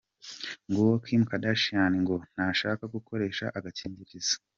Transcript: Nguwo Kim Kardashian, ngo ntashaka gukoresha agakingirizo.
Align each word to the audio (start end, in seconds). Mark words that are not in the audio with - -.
Nguwo 0.67 0.95
Kim 1.05 1.21
Kardashian, 1.29 1.93
ngo 2.03 2.15
ntashaka 2.33 2.83
gukoresha 2.95 3.45
agakingirizo. 3.57 4.35